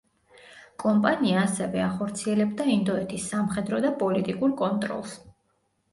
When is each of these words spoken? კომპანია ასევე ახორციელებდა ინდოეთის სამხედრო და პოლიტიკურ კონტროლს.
კომპანია 0.83 1.43
ასევე 1.49 1.83
ახორციელებდა 1.89 2.67
ინდოეთის 2.77 3.29
სამხედრო 3.35 3.83
და 3.87 3.93
პოლიტიკურ 4.03 4.57
კონტროლს. 4.63 5.15